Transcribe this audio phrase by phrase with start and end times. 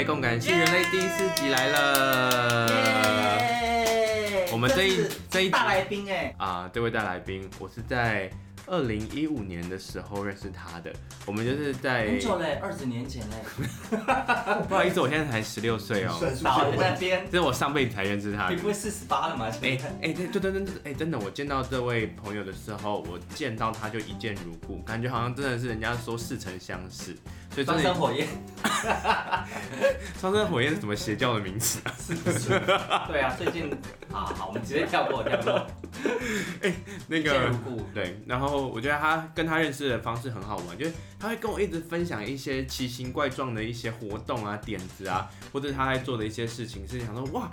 [0.00, 0.06] 耶！
[0.06, 2.68] 共感系人类第四集来了。
[4.50, 8.30] 我们这一这一大来宾哎啊，这位大来宾，我是在。
[8.66, 10.92] 二零一五年的时候认识他的，
[11.26, 13.34] 我们就是在很久嘞，二十年前嘞。
[14.68, 16.12] 不好意思，我现在才十六岁哦。
[16.36, 18.48] 少在那边，这是我上辈子才认识他。
[18.48, 19.46] 你不会四十八了吗？
[19.62, 27.16] 哎哎，对对对对，哎，真的，我见到这位朋友的时候，我见到他就一见如故，感觉好像真的是人家说似曾相识。
[27.50, 28.26] 所以双生火焰。
[30.20, 31.94] 双生火焰是什么邪教的名词啊？
[31.98, 32.48] 是不是？
[33.08, 33.70] 对啊，最近
[34.12, 35.66] 啊，好，我们直接跳过跳过。
[36.62, 36.74] 哎，
[37.08, 37.50] 那个
[37.94, 38.70] 对，然后。
[38.70, 47.50] 我觉得他跟他认识的方式很好玩，就是他会跟我一直分享一些奇形怪状的一些活动啊、点子啊，或者他在做的一些事情，是想说哇，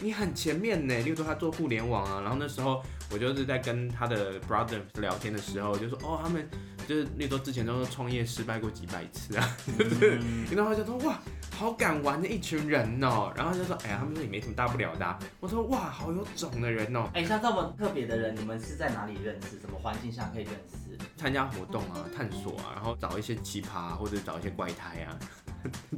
[0.00, 0.94] 你很前面呢。
[0.98, 6.46] 例如说他做互联网啊，然后那时候我就是在跟他的 brother 聊天的时候，就说哦，他们
[6.90, 11.16] 就是例如说之前都是创业失败过几百次啊，嗯、 然后他就说哇。
[11.52, 15.18] 好敢玩的一群人哦，然后就说，哎呀，他们说也没什么大不了的啊。
[15.40, 17.10] 我说，哇，好有种的人哦。
[17.12, 19.60] 哎，像这么特别的人，你们是在哪里认识？
[19.60, 20.96] 什么环境下可以认识？
[21.18, 25.18] 参加活动啊，探索啊，然后找一些奇葩啊，或者找一些怪胎啊。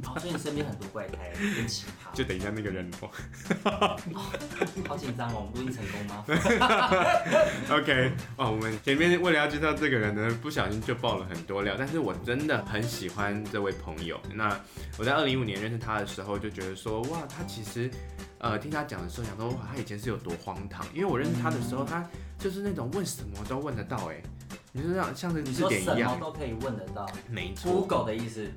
[0.03, 2.15] 好， 所以你身边很多怪胎，很奇葩。
[2.15, 3.97] 就等一下那个人 哦。
[4.87, 6.23] 好紧张哦，录音成功吗？
[7.71, 14.19] OK，哦，我们前面为了要介绍这个人呢，不小心就爆了很多料，但是我真的很喜欢这位朋友。
[14.33, 14.59] 那
[14.97, 17.89] 我在二零一五年认识他的时候，就觉得说，哇，他其实，
[18.39, 20.85] 呃，听他讲的时候，想说，哇，他以前是有多荒唐。
[20.93, 24.21] 因为我认识他的时候，他就是那种问什么都问得到，哎。
[24.75, 27.07] 你就像像是字典一样，什么都可以问得到。
[27.29, 28.51] 没错，Google 的意思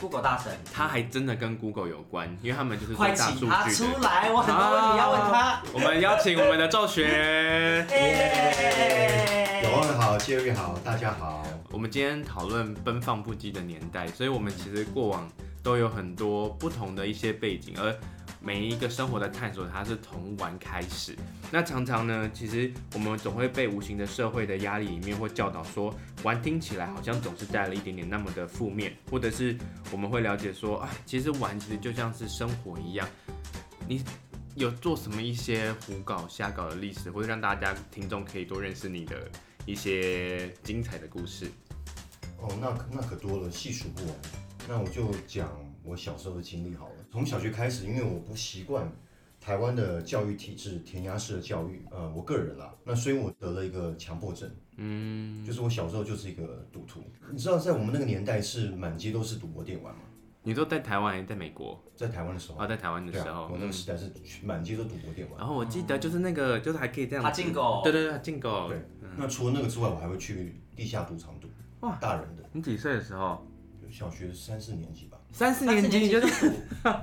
[0.00, 5.62] ，Google 大神，他还真的跟 Google 有关，因为他们就是做大数据出来，我很多问题要问他。
[5.72, 7.86] 我们邀请我们的赵学。
[10.26, 11.46] 谢瑞好，大家好。
[11.70, 15.30] 我们今天讨论奔放不羁的年代，所以我们其实过往
[15.62, 17.96] 都有很多不同的一些背景，而。
[18.40, 21.16] 每一个生活的探索，它是从玩开始。
[21.50, 25.94] 那常常呢，其实我们总会被无形的社会的压力里面，或教导说，
[26.24, 29.56] 玩听起来好像总是带了一点点那么的负面，或者是
[29.92, 33.08] 我们会了解说，啊，其实玩其实就像是生活一样。
[33.86, 34.04] 你
[34.56, 39.28] 有做什么一些胡搞瞎搞的历史，或者让大家听众可以多认识你的
[39.66, 41.50] 一些精彩的故事？
[42.40, 44.14] 哦，那那可多了，细数不完。
[44.68, 45.50] 那我就讲
[45.82, 46.94] 我小时候的经历好了。
[47.10, 48.90] 从小学开始，因为我不习惯
[49.40, 51.84] 台湾的教育体制，填鸭式的教育。
[51.90, 54.48] 呃，我个人啦，那所以我得了一个强迫症。
[54.76, 57.02] 嗯，就是我小时候就是一个赌徒。
[57.32, 60.02] 你知道，在我们那个年代是满街都是赌博电玩吗？
[60.46, 61.82] 你说在台湾还是在美国？
[61.96, 64.12] 在台湾的时候啊，在台湾的时候，我那个时代是
[64.44, 65.36] 满街都赌博店玩。
[65.40, 67.24] 然后我记得就是那个，就是还可以这样。
[67.24, 67.80] 他进狗。
[67.82, 68.68] 对对对，进狗。
[68.68, 68.80] 对。
[69.16, 71.48] 那除了那个之外，我还会去地下赌场赌。
[71.80, 72.44] 哇，大人的。
[72.52, 73.44] 你几岁的时候？
[73.90, 76.50] 小学三四年级吧，三四年级你就是，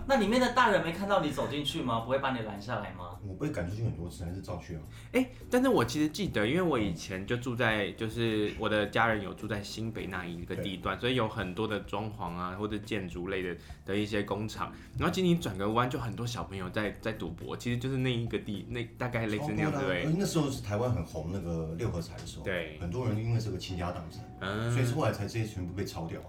[0.08, 2.00] 那里面的大人没看到你走进去吗？
[2.00, 3.16] 不会把你拦下来吗？
[3.24, 4.82] 我被赶出去很多次，还是照去啊。
[5.12, 13.56] 哎、欸，但是我其实记得，因为我以前就住在，就是我的家人有住在新北那一个地段，所以有很多的装潢啊，或者建筑类的
[13.86, 14.74] 的一些工厂。
[14.98, 19.78] 然后今天转个弯，就很多小朋友在在赌博，其实就是那一个地，那大概类似那样子。
[19.86, 26.26] 对，那时候是台湾很红那个六合彩的时候，对，很多人因为是个倾家荡产，嗯，所以后来才这些全部被抄掉啊。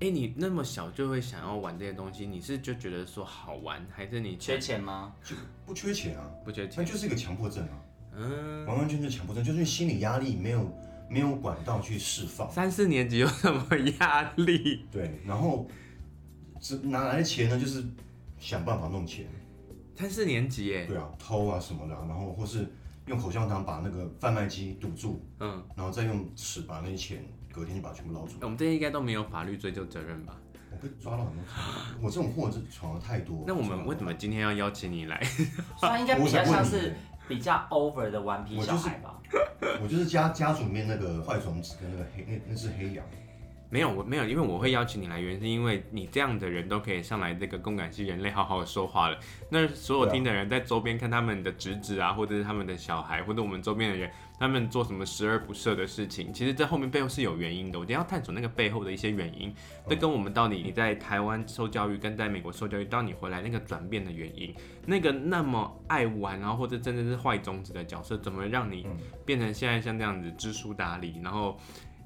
[0.00, 5.12] 哎、欸，你那么小就会想要玩这些东西，你是就觉得说好玩，还是你缺钱吗？
[5.24, 5.34] 就
[5.66, 7.82] 不缺钱啊，不缺钱，那就是一个强迫症啊。
[8.14, 10.72] 嗯，完完全全强迫症，就是心理压力没有
[11.10, 12.48] 没有管道去释放。
[12.48, 14.86] 三四年级有什么压力？
[14.92, 15.68] 对，然后
[16.60, 17.58] 这哪来的钱呢？
[17.58, 17.84] 就是
[18.38, 19.26] 想办法弄钱。
[19.96, 20.86] 三四年级耶？
[20.86, 22.72] 对啊，偷啊什么的，然后或是
[23.06, 27.24] 用口香糖把那个贩卖机堵住，嗯，然后再用尺把那些钱。
[27.52, 28.38] 隔天就把它全部捞出来。
[28.42, 30.34] 我们这些应该都没有法律追究责任吧？
[30.70, 31.50] 我被抓了很多次，
[32.02, 33.44] 我这种货是闯了太多。
[33.46, 35.18] 那我们为什么今天要邀请你来？
[35.80, 36.94] 他应该比较像是
[37.26, 39.18] 比较 over 的顽皮小孩吧？
[39.82, 43.04] 我就是家家族里面那个坏种子跟那个黑那那只黑羊。
[43.70, 49.18] 没有，我没有，因为我会邀请你来，原因是因为你这样的人都可以上来这个共感系人类好好的说话了。
[49.50, 57.78] 那所有听的人在周边看他们的侄子啊，或者是他们的小孩，或者我们周边的人，他们做什么十而不赦的事情，其实这后面背后是有原因的。
[57.78, 59.54] 我一定要探索那个背后的一些原因，
[59.86, 64.54] 这跟我们到底你在台湾受教育跟在美国受教育，到你回来那个转变的原因，
[64.86, 68.86] 那个那么爱玩，然后或者真的是坏种子的角色，怎么让你
[69.26, 71.60] 变成现在像这样子知书达理，然后。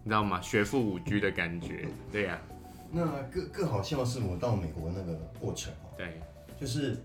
[0.04, 0.40] 你知道吗？
[0.40, 2.42] 学富五居的感觉，对呀、啊。
[2.90, 5.94] 那更更好笑的是我到美国那个过程哦。
[5.96, 6.20] 对。
[6.60, 6.96] 就是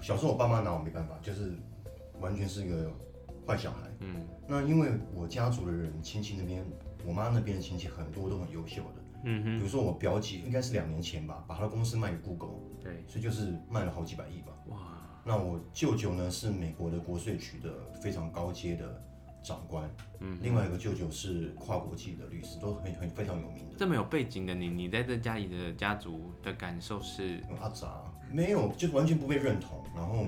[0.00, 1.52] 小时候我爸妈拿我没办法，就是
[2.20, 2.90] 完全是一个
[3.46, 3.78] 坏小孩。
[4.00, 4.26] 嗯。
[4.46, 6.64] 那因为我家族的人亲戚那边，
[7.06, 9.02] 我妈那边的亲戚很多都很优秀的。
[9.24, 9.58] 嗯哼。
[9.58, 14.52] 比如说我表姐应该是两年前吧，把她的公司卖给 Google，对，所以就是卖了好几百亿吧。
[14.66, 14.76] 哇，
[15.24, 17.70] 那我舅舅呢是美国的国税局的
[18.00, 19.02] 非常高阶的
[19.42, 19.90] 长官，
[20.20, 23.74] 嗯，另外一个舅舅是跨国际的律师，都很很非常有名的。
[23.76, 27.42] 这么有背景的你，你在这家里的家族的感受是？
[27.60, 30.26] 阿杂没有，就完全不被认同，然后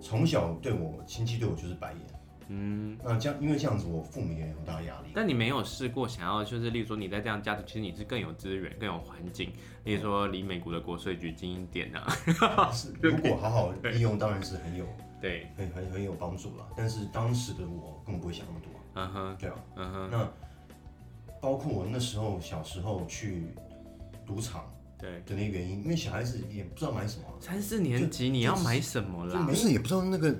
[0.00, 2.00] 从小对我亲戚对我就是白眼。
[2.48, 5.08] 嗯，那这样，因为这样子，我父母也有很大压力。
[5.12, 9.52] 但你没有试过想要，就是例如说你在这样家族，其实你是更有资源、更有环境，
[9.86, 12.06] 例如说离美国的国税局近一点啊。
[13.00, 14.84] 如果好好利用，当然是很有
[15.22, 16.66] 对，很很很有帮助了。
[16.76, 18.70] 但是当时的我根本不会想那么多。
[18.94, 20.08] 嗯哼，对啊，嗯哼。
[20.10, 20.30] 那
[21.40, 23.54] 包括我那时候小时候去
[24.26, 24.64] 赌场，
[24.98, 27.24] 对的那原因，因为小孩子也不知道买什么。
[27.40, 29.42] 三四年级你要买什么啦？
[29.48, 30.34] 不是，也不知道那个。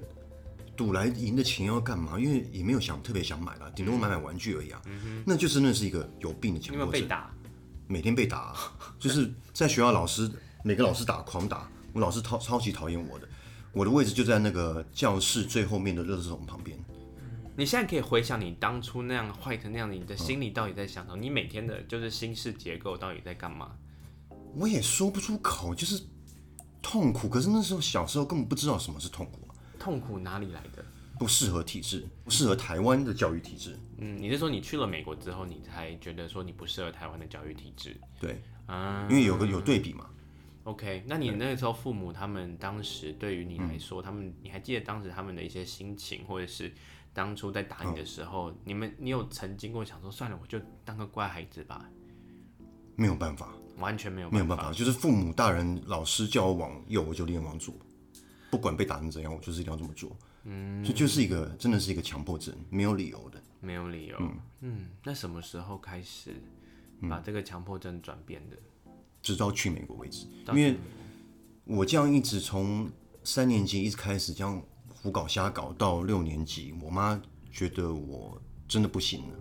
[0.76, 2.20] 赌来赢的钱要干嘛？
[2.20, 4.82] 因为也没有想特别想买啦，顶多买买玩具而已啊。
[4.84, 6.92] 嗯、哼那就是那是一个有病的强迫症。
[6.92, 7.34] 被打，
[7.86, 8.54] 每天被打，
[8.98, 10.30] 就是在学校老师
[10.64, 13.28] 每个老师打狂打，我老师超超级讨厌我的。
[13.72, 16.78] 我的位置就在那个教室最后面的热圾桶旁边。
[17.56, 21.16] 你现在可以回想你当初那样坏成那样的，你的心里到底在想什么？
[21.16, 23.72] 嗯、你每天的就是心事结构到底在干嘛？
[24.54, 26.02] 我也说不出口，就是
[26.80, 27.28] 痛苦。
[27.28, 29.40] 可是那时候小时候根本不知道什么是痛苦。
[29.78, 30.84] 痛苦哪里来的？
[31.18, 33.78] 不适合体制，不适合台湾的教育体制。
[33.98, 37.96] 嗯，你是说你去了美国之后，你才觉得说你不适合台湾的教育体制？
[38.20, 40.10] 对，啊，因为有个有对比嘛。
[40.64, 46.72] OK，那你那个时候父母他们当时对于你来说，他们你还记得当时他们的一些心情，或者是
[47.12, 51.88] 当初在打你的时候，你们你有曾经过想说算了，我就当个乖孩子吧？
[52.96, 57.74] 没有办法，完全没有没有办法，就是父母大人老师叫我往右，我就练往左。
[58.50, 60.16] 不管被打成怎样，我就是一定要这么做。
[60.48, 63.42] 嗯，这就，是一个，真的是一个强迫症，没有理由的。
[63.60, 64.16] 没有理由。
[64.20, 66.36] 嗯，嗯，那什么时候开始
[67.10, 68.56] 把这个强迫症转变的？
[69.20, 70.26] 直到去美国为止。
[70.48, 70.76] 因为
[71.64, 72.88] 我这样一直从
[73.24, 77.20] 三年级一直开始这样胡搞瞎搞到六年级，我妈
[77.50, 79.34] 觉得我真的不行了，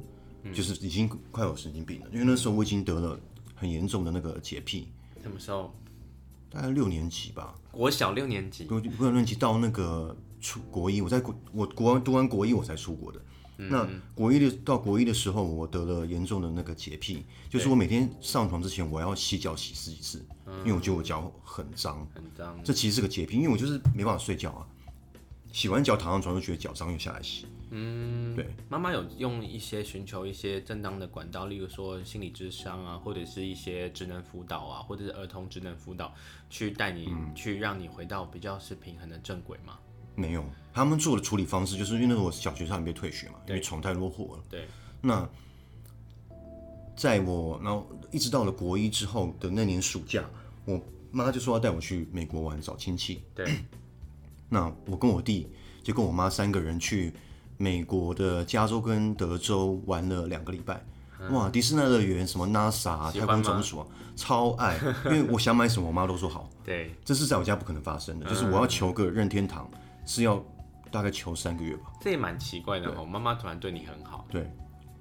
[0.43, 2.07] 嗯、就是已经快有神经病了。
[2.11, 3.19] 因为那时候我已经得了
[3.53, 4.87] 很严重的那个洁癖。
[5.21, 5.71] 什么时候？
[6.49, 13.19] 大概六年级吧，国小六年级，国国小六年级到那个出国一，我在国我国完读完国一我才出国的。
[13.57, 22.63] 嗯、那国一的到国一的时候，我得了严重的那个洁癖，就是我每天上床之前我要洗脚洗十几次，嗯、因为我觉得我脚很脏，很脏。
[22.63, 24.67] 这其实是个洁癖，因为我就是没办法睡觉啊，
[25.51, 27.47] 洗完脚躺上床就觉得脚脏，又下来洗。
[27.71, 36.13] 嗯，对，妈妈有用一些寻求一些正当的管道，例如说心理智商啊，或者是一些职能辅导啊，或者是儿童职能辅导，
[36.49, 39.79] 去带你、嗯、去让你回到比较是平衡的正轨吗？
[40.15, 44.43] 没有，他们做的处理方式就是因为那时候我小学差点被退学嘛，因为闯太多祸了。
[44.49, 44.67] 对，
[45.01, 45.27] 那
[46.95, 50.23] 在我然后一直到了国一之后的那年暑假，
[50.65, 50.81] 我
[51.11, 53.23] 妈就说要带我去美国玩找亲戚。
[53.33, 53.45] 对，
[54.49, 55.47] 那我跟我弟
[55.83, 57.13] 就跟我妈三个人去。
[57.57, 60.85] 美国的加州跟德州玩了两个礼拜，
[61.21, 61.49] 嗯、哇！
[61.49, 66.49] 迪士尼乐园什么 NASA 太空总署啊，超爱，因为我想买什么，我妈都说好。
[66.65, 69.71] 对，这是在我家不可能发生的，就是我要求个任天堂，
[70.05, 70.43] 是要
[70.91, 71.91] 大概求三个月吧。
[72.01, 74.25] 这也蛮奇怪的哦，妈妈突然对你很好。
[74.29, 74.49] 对。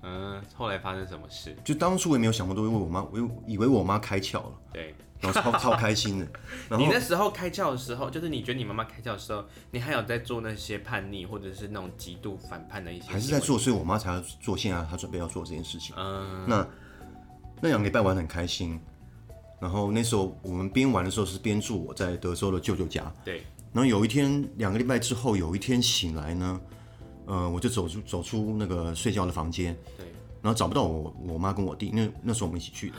[0.06, 1.56] 嗯，后来发生什么事？
[1.64, 6.26] 就当初我也没有想过，都因为我妈，我以为我妈开窍了，对，然后超超开心的。
[6.68, 15.96] 然后你那时候开窍的时候，就是你觉得你妈妈开窍的时候，你还有在做那些叛逆或者是那种极度反叛的一些，还是在做，所以我妈才要做现在她准备要做这件事情。
[15.96, 16.68] 嗯，那
[17.62, 18.78] 那两个礼拜玩得很开心，
[19.58, 23.42] 然后那时候我们边玩的时候是边住我在德州的舅舅家，对，
[23.74, 26.60] 然后有一天两个礼拜之后，有一天醒来呢。
[27.26, 30.04] 呃，我就走出走出那个睡觉的房间，对，
[30.42, 32.96] 然后找不到我我妈跟我弟，那那时候我们一起去的，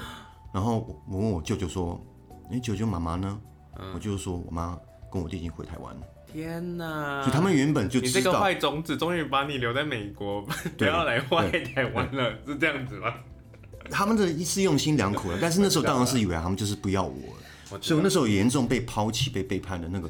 [0.51, 2.03] 然后我问我舅舅说，
[2.51, 3.39] 哎，舅舅妈妈呢？
[3.77, 4.75] 嗯、我舅舅说我妈
[5.11, 6.01] 跟我弟已经回台湾了。
[6.33, 7.23] 天哪！
[7.23, 10.41] 就他们原本就你这个坏种子终于把你留在美国，
[10.75, 13.13] 不要来坏台湾了，是这样子吗？
[13.91, 20.09] 他们的一次用心良苦了，但是那时候当然是以为他们就是不要我了，所以我那时候严重被抛弃、被背叛的那个。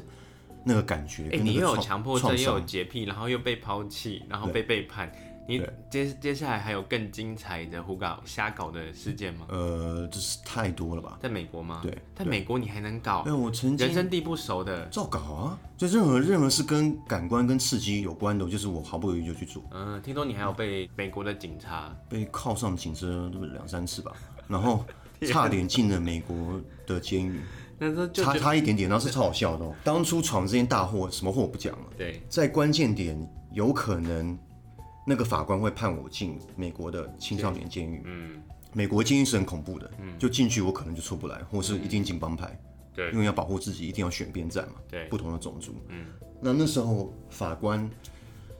[0.68, 5.08] 那个感觉，哎、欸，你又有强迫症，又有洁癖，然后又被抛弃，然后被背叛，
[5.46, 9.46] 你接接下来还有更精彩的胡搞瞎搞的事件吗？
[9.48, 11.18] 呃，这是太多了吧？
[11.22, 11.78] 在美国吗？
[11.84, 13.22] 对，在美国你还能搞？
[13.22, 15.58] 对，我曾经人生地不熟的，照搞啊！
[15.76, 19.62] 就任何任何是跟感官跟刺激有关的，就是我毫不犹豫就去做。
[19.70, 24.10] 嗯，听说你还有被美国的警察被铐上警车，两三次吧，
[24.48, 24.84] 然后
[25.28, 27.40] 差点进了美国的监狱。
[28.12, 29.74] 差差一点点，然后是超好笑的哦。
[29.84, 31.86] 当初闯这件大祸，什么祸我不讲了。
[31.96, 33.16] 对，在关键点
[33.52, 34.38] 有可能
[35.06, 38.02] 那个法官会判我进美国的青少年监狱。
[38.04, 38.42] 嗯，
[38.72, 39.90] 美国监狱是很恐怖的。
[40.00, 42.58] 嗯，就进去我可能就出不来，或是一定进帮派。
[42.94, 44.76] 对，因为要保护自己，一定要选边站嘛。
[44.88, 45.74] 对，不同的种族。
[45.88, 46.06] 嗯，
[46.40, 47.88] 那那时候法官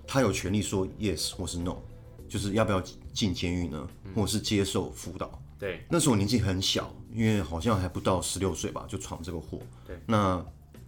[0.07, 1.77] 他有权利说 yes 或是 no，
[2.29, 2.83] 就是要不要
[3.15, 5.43] 进监狱呢，嗯、或者是接受辅导。
[5.59, 9.59] 对，那时候我年纪很小，因为好像还不到十六岁吧，就闯这个祸。
[9.87, 10.45] 对，那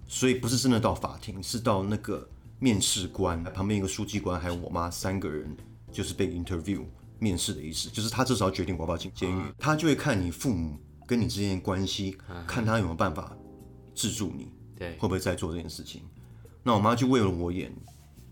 [0.07, 5.57] 所以不是真的到法庭，是到那个面试官旁边一个书记官，还有我妈三个人，
[5.91, 6.85] 就是被 interview
[7.19, 13.37] 面试的意思，就是他至少要决定我要不要进监狱，他就会看你父母跟你之间的关系，看他有没有办法
[13.95, 16.03] 制住你，对，会不会再做这件事情。
[16.63, 17.73] 那我妈就为了我演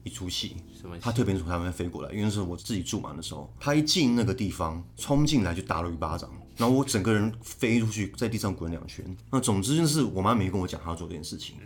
[0.07, 0.57] 一出戏，
[1.01, 9.05] 他特别从台湾飞过来，因为是我自己住嘛的时候，他一进那个地方，冲进来就打了一巴掌，然后我整个人飞出去，在地上滚两圈。
[9.33, 11.57] 那总之就是我妈没跟我讲她要做这件事情，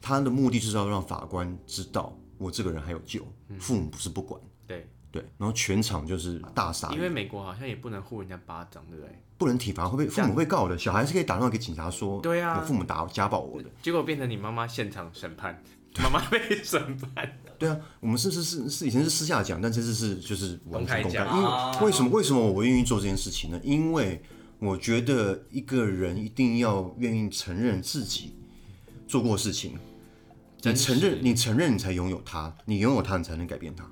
[0.00, 3.26] 她的目的就是要让法官知道我这个人还有救，
[3.58, 4.40] 父母不是不管。
[4.64, 9.18] 对对，然后全场就是大傻，因为美国好像也不能呼人家巴掌，对不对？
[9.36, 10.78] 不能体罚，会被父母会告的。
[10.78, 15.60] 小孩是可以打电话给警察说，对啊，我父母打家暴我的，结果变成你妈妈现场审判。
[15.98, 17.38] 妈妈被审判。
[17.58, 21.24] 对啊，我们是是是是以前是私下讲，但这次是就是完全公开。
[21.24, 23.60] 因为为什么为什么我愿意做这件事情呢？
[23.62, 24.22] 因为
[24.58, 28.34] 我觉得一个人一定要愿意承认自己
[29.06, 29.78] 做过事情，
[30.62, 33.90] 你承认你承认你才拥有他，你拥有他你才能改变他。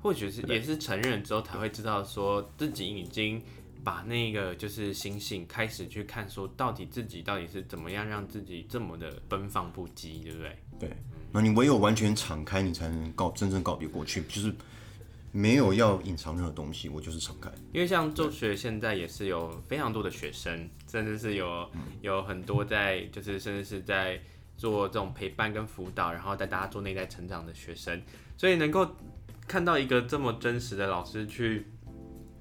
[0.00, 3.42] 或许是也是承认之后才会知道说自己已经。
[3.84, 10.58] 把那个就是心性开始去看，说到底自己到底是怎么样让自己这么的奔放不羁，对不对？
[10.78, 10.90] 对，
[11.32, 14.54] 那你唯有完全敞开，你才能告真正告别过去，就是
[15.32, 17.50] 没有要隐藏任何东西，我就是敞开。
[17.72, 21.70] 因为像宙学现在也是有非常多的学生，甚至是有
[22.00, 24.20] 有很多在就是甚至是在
[24.56, 28.02] 做这种陪伴跟辅导，然后带大家做内在成长的学生，
[28.36, 28.88] 所以能够
[29.46, 31.66] 看到一个这么真实的老师去。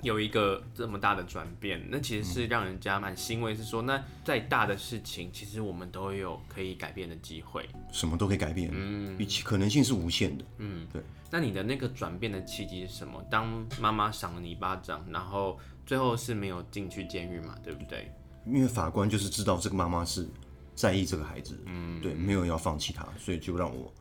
[0.02, 3.56] 有一个这么大的转变，那其实是让人家蛮欣慰。
[3.56, 11.02] 是说，那再大的事情，其实我们都有可以改变的机会，什么都可以改变，嗯，其可能性是无限的，嗯，对。
[11.30, 13.22] 那你的那个转变的契机是什么？
[13.30, 18.10] 当妈妈赏了你一巴掌，然后最后是没有进去监狱嘛，对不对？
[18.46, 20.26] 因为法官就是知道这个妈妈是
[20.74, 23.94] 在意这个孩子，嗯，对，没有要放弃他，所以就让我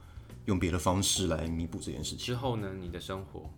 [0.44, 2.18] 用别的方式来弥补这件事情。
[2.18, 3.50] 之后呢，你的生活？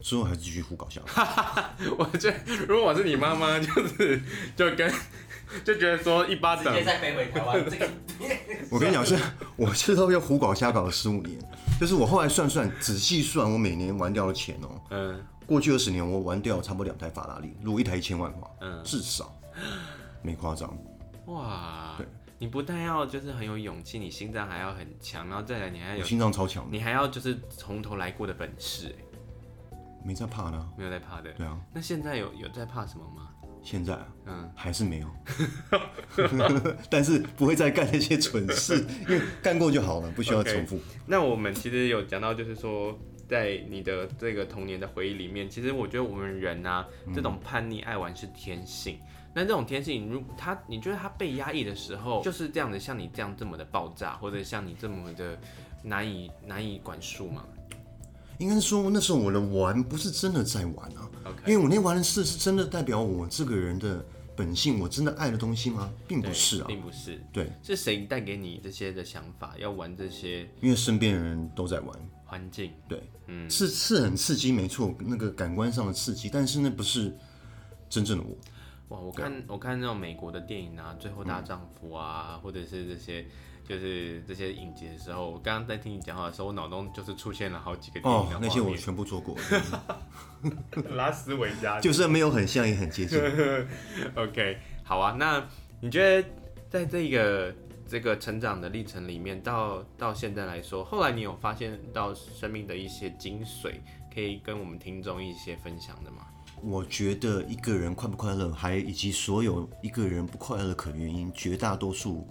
[0.00, 1.88] 之后还是继续胡搞下去。
[1.98, 2.36] 我觉得
[2.68, 4.20] 如果我是你妈妈，就是
[4.56, 4.92] 就跟
[5.64, 7.64] 就觉得说一巴掌，直接再飞回台湾。
[7.64, 7.88] 这个，
[8.70, 9.16] 我跟你讲是，
[9.56, 11.38] 我是都要胡搞瞎搞了十五年。
[11.80, 14.82] 就是我后来算算，仔细算，我每年玩掉的钱哦、喔。
[14.90, 15.22] 嗯。
[15.46, 19.38] 过去二十年，我玩掉差不多两台法拉利，如果一台一千万的话，嗯，至少，
[20.22, 20.76] 没夸张。
[21.26, 21.94] 哇。
[21.98, 22.06] 对。
[22.38, 28.94] 你不但要就是很有勇气，你心脏还要很强，然后再来你还有心脏超强，你还要就是从头来过的本事。
[30.06, 31.32] 没在怕的，没有在怕的。
[31.32, 33.30] 对啊，那现在有有在怕什么吗？
[33.62, 35.08] 现在啊，嗯，还是没有，
[36.88, 40.76] 但是不会再干那些蠢事， 因为干过就好了，不需要重复。
[40.76, 40.82] Okay.
[41.06, 42.96] 那我们其实有讲到，就是说，
[43.28, 49.00] 在你的这个童年的回忆里面，其实我觉得我们人啊，这种叛逆爱玩是天性。
[49.34, 55.36] 那、嗯、这种天性，如他，你觉得他被压抑的时候，就是这样的，像你这样这么的爆炸，或者像你这么的
[55.82, 57.44] 难以难以管束吗？
[58.38, 61.50] 应该是说，那时候我的玩不是真的在玩啊，Okay.
[61.50, 64.04] 因为我那玩的事是真的代表我这个人的
[64.36, 65.90] 本性，我真的爱的东西吗？
[66.06, 67.20] 并不是啊，并不是。
[67.32, 70.48] 对，是谁带给你这些的想法，要玩这些？
[70.60, 72.72] 因为身边的人都在玩，环境。
[72.88, 77.16] 对，嗯，是是很刺激，没错，那个感官上的刺激，但是那不是
[77.88, 78.36] 真正的我。
[78.88, 83.26] 哇，我看我看那种美国的电影啊，《最后大丈夫》啊，嗯、或者是这些。
[83.68, 89.36] 就是这些影集的时候，我刚刚在听你讲话的时候，我脑中就是出现了好几个电影的、哦、那些我全部做过。
[90.94, 93.20] 拉斯维加斯就是没有很像，也很接近。
[94.14, 95.16] OK，好啊。
[95.18, 95.44] 那
[95.80, 96.28] 你觉得
[96.70, 97.54] 在这个
[97.88, 103.72] 这个成长的历程里面，到到现在来说，后来你有发现到生命的一些精髓，
[104.14, 106.18] 可以跟我们听众一些分享的吗？
[106.62, 112.26] 我觉得一个人快不快乐，还以及所有一个人不快乐的可能原因，绝大多数。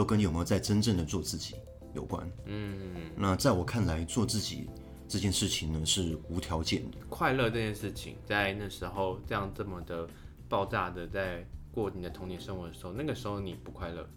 [0.00, 1.56] 都跟你有没有在真正的做自己
[1.92, 2.26] 有关。
[2.46, 4.66] 嗯，那在我看来，做自己
[5.06, 6.96] 这件事情呢，是无条件的。
[7.10, 10.08] 快乐这件事情，在那时候这样这么的
[10.48, 14.08] 爆炸的在过你的童年生活的时候，那个时候你不快乐？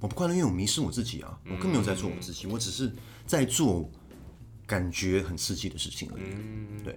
[0.00, 2.90] 我不快乐，因为我迷失我自己啊，我更没有在做我自己，嗯、我只是
[3.26, 3.90] 在做
[4.66, 6.22] 感觉很刺激的事情而已。
[6.32, 6.96] 嗯，对。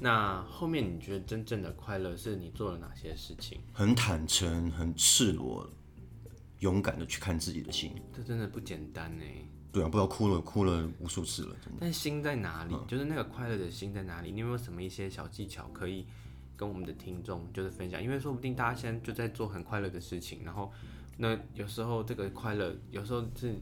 [0.00, 3.60] 那后面你觉得真正的快乐是你做了哪些事情？
[3.72, 5.70] 很坦诚，很赤裸。
[6.60, 9.24] 勇敢的去看自己的心，这真的不简单呢。
[9.72, 11.78] 对啊，不知道哭了哭了无数次了，真的。
[11.80, 12.74] 但心在哪里？
[12.74, 14.32] 嗯、就是那个快乐的心在哪里？
[14.32, 16.06] 你有没有什么一些小技巧可以
[16.56, 18.02] 跟我们的听众就是分享？
[18.02, 20.72] 因为说不定大家现在就在做很快乐的事情，然后
[21.16, 23.54] 那有时候这个快乐，有时候是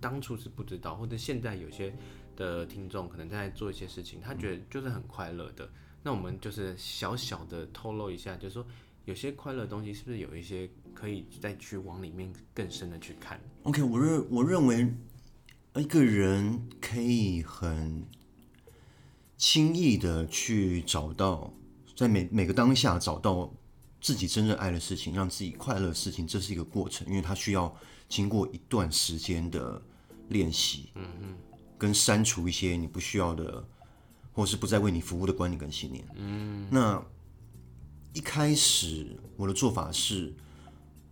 [0.00, 1.94] 当初是不知道，或者现在有些
[2.34, 5.68] 的听众可能在做一些事情，他觉得就是很快乐的。
[6.02, 8.66] 那我们就是小小的透露一下，就是说
[9.04, 14.92] 有些快乐的东西是不是有一些可以再去往里面更深的去看？OK，我认我认为
[15.76, 18.04] 一个人可以很
[19.36, 21.52] 轻易的去找到，
[21.94, 23.52] 在每每个当下找到
[24.00, 27.74] 自己真正爱的事情，让自己快乐的事情，这是一个过程，因为它需要
[28.08, 29.80] 经过一段时间的
[30.28, 31.36] 练习，嗯嗯，
[31.76, 33.62] 跟删除一些你不需要的。
[34.36, 36.04] 或是不再为你服务的观念跟信念。
[36.16, 37.00] 嗯，那
[38.14, 39.06] 一开始
[39.36, 40.32] 我的做法是，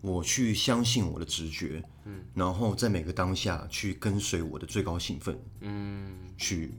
[0.01, 6.73] 我去相信我的直觉，嗯，然后在每个当下去跟随我的最高兴奋，嗯，去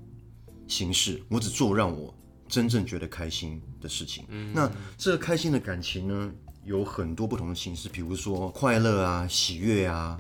[0.68, 1.22] 行事。
[1.28, 2.16] 我只做让我
[2.48, 4.26] 真正觉得开心的事情。
[4.30, 10.20] 嗯，那这个开心的感情呢，有很多不同的形式，比如说快乐啊、喜悦啊。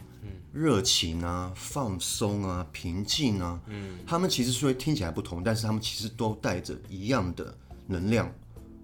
[0.51, 7.57] 热情啊，放松啊，平静啊，嗯，他们其实虽然听起来不同，但是他们其实都带着一样的
[7.87, 8.31] 能量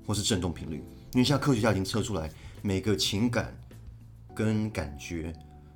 [0.04, 0.84] 或是振动频率。
[1.13, 2.30] 因为现在科学家已经测出来，
[2.62, 3.58] 每个情感
[4.36, 5.34] 跟感觉、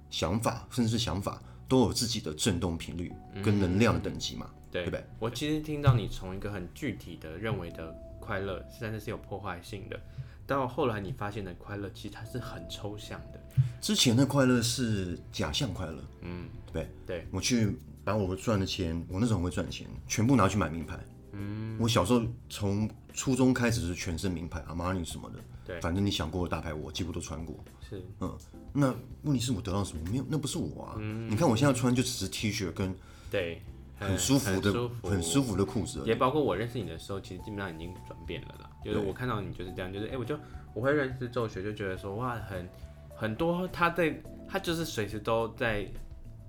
[0.10, 3.12] 想法，甚至是想法，都有自己的振动频率
[3.44, 5.04] 跟能量的等级嘛，嗯、对，对不对？
[5.20, 10.00] 我其实听到你从一个很具体的认为的快乐，甚至是有破坏性的。
[10.46, 13.40] 到后来你发现的快乐，其实它是很抽象的。
[13.82, 17.28] 之前的快乐是假象快乐，嗯，对对。
[17.32, 21.00] 我去把我赚的钱，我那时候很会赚钱，全部拿去买名牌。
[21.34, 27.56] 嗯，我小时候从初中开始是全身名牌，阿玛尼什么的，对，反正你想过的大牌，我几乎都穿过。
[27.88, 28.38] 是，嗯，
[28.72, 30.04] 那问题是我得到什么？
[30.10, 30.96] 没有，那不是我啊。
[30.98, 32.96] 嗯，你看我现在穿就只是 T 恤跟
[33.30, 33.62] 对。
[33.96, 38.69] 很舒服的，很舒服，的裤子，也包括我认识你的时候，其实基本上已经转变了啦。
[38.84, 40.38] 就是我看到你就是这样，就是哎、欸，我就
[40.74, 42.67] 我会认识周学，就觉得说哇，很
[43.15, 45.88] 很多他在，他就是随时都在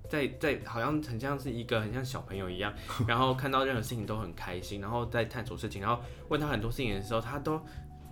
[0.09, 2.73] 在在，好像很像是一个很像小朋友一样，
[3.09, 7.61] 然后看到任何事情都很开心，然后在探索事情，然后问他很多事情的时候，他都。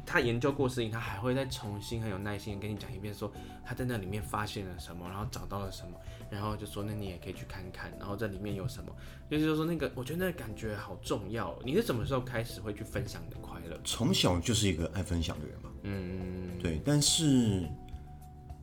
[0.05, 3.33] 他研究过事情，他还会再重新很有耐心跟你讲一遍，说
[3.64, 5.96] 他在那里面发现了什么，然后找到了什么，
[6.28, 8.92] 然后就说那你也可以去看看，然后这里面有什么，
[9.31, 11.57] 就是说那个我觉得那个感觉好重要。
[11.64, 13.81] 你是什么时候开始会去分享你的快乐？
[13.85, 15.70] 从小就是一个爱分享的人嘛。
[15.83, 16.83] 嗯，对。
[16.85, 17.62] 但是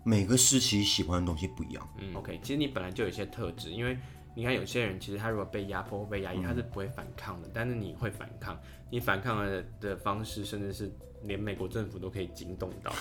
[0.09, 1.89] 每个时期喜欢的东西不一样。
[1.99, 3.95] 嗯，OK，其实你本来就有一些特质，因为
[4.35, 10.91] 你看有些人其实他如果被压迫或被压抑，他是不会反抗的，嗯，但是你会反抗，你反抗的的方式甚至是。
[11.23, 12.93] 连美国政府都可以惊动到。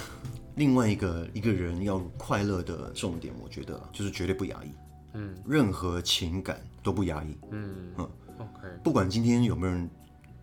[0.57, 4.73] 另外一个一个人要快乐的重点，我觉得就是绝对不压抑。
[5.12, 7.38] 嗯，任何情感都不压抑。
[7.53, 8.66] 嗯嗯，OK。
[8.83, 9.88] 不管今天有没有人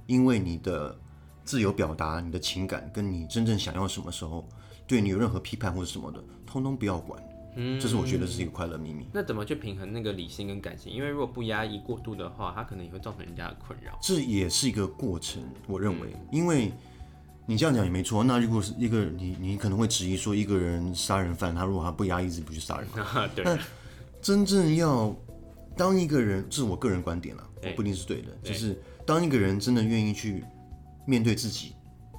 [0.05, 0.97] 因为你的
[1.43, 4.47] 自由表达、你的情感跟你真正想要什么时候，
[4.87, 6.23] 对你有任何批判或者什么的，
[6.55, 7.21] 通通不要管。
[7.55, 9.05] 嗯，这是我觉得是一个快乐秘密。
[9.13, 10.91] 那怎么去平衡那个理性跟感性？
[10.91, 13.97] 因为如果不压抑过度的话，它可能也会造成人家的困扰。
[14.01, 16.71] 这也是一个过程，我认为，嗯、因为。
[17.47, 18.23] 你这样讲也没错。
[18.23, 22.87] 那如果是一个你，你可能会质疑说，一个人杀人犯，他如果他不压抑自己不去杀人，
[23.35, 23.45] 对。
[23.45, 23.59] 但
[24.19, 25.15] 真正要
[25.77, 28.35] 当一个人，这是我个人观点了，我不一定是对的。
[28.43, 30.43] 就是当一个人真的愿意去
[31.05, 31.73] 面对自己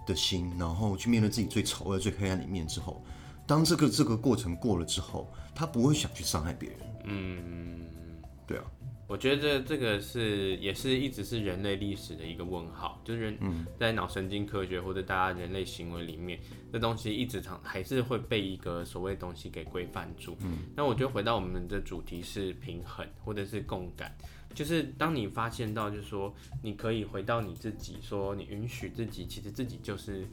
[0.06, 3.02] 的心，然后去面对自己最丑恶、最黑暗的一面之后，
[3.46, 6.78] 当这个这个过程过了之后，他不会想去伤害别人。
[7.04, 7.80] 嗯，
[8.46, 8.64] 对啊。
[9.08, 13.38] 我觉得这个是也是一直是人类历史的一个问号，就是人
[13.78, 16.40] 在脑神经科学或者大家人类行为里面，
[16.72, 20.36] 这东西一直常还是会被一个所谓东西给规范住。
[20.40, 24.12] 嗯，那我觉得回到我们的主题是平衡或者是共感，
[24.52, 30.26] 就是当你发现到就是说你可以回到你自己，说你允许自己，其实自己就是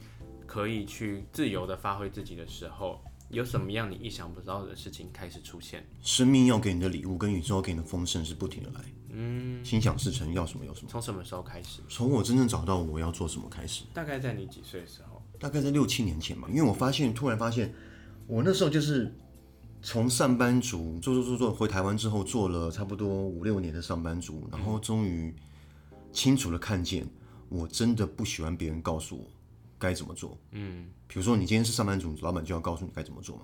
[0.54, 3.00] 可以去自由的发挥自己的时候。
[3.30, 5.84] 有什么样你意想不到的事情开始出现？
[6.00, 8.80] 生命要给你的礼物跟宇宙要给你的丰盛是不停的来。
[9.08, 10.88] 嗯，心想事成，要什么有什么。
[10.88, 11.80] 从什么时候开始？
[11.88, 13.82] 从我真正找到我要做什么开始。
[13.92, 15.20] 大概在你几岁的时候？
[15.40, 16.46] 大概在六七年前吧。
[16.48, 17.74] 因为我发现，突然发现，
[18.28, 19.12] 我那时候就是
[19.82, 25.34] 从上班族做做做做回台湾之后，做了差不多五六年的上班族，然后终于
[26.12, 27.04] 清楚的看见，
[27.48, 29.24] 我真的不喜欢别人告诉我。
[29.84, 30.38] 该怎么做？
[30.52, 33.42] 嗯，比如说你今天是上班族，老板就要告诉你该怎么做嘛。